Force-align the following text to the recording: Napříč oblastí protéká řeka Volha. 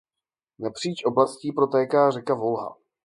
Napříč 0.59 1.05
oblastí 1.05 1.51
protéká 1.51 2.11
řeka 2.11 2.33
Volha. 2.35 2.77